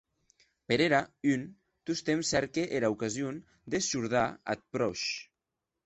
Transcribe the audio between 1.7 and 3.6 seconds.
tostemp cèrque era ocasión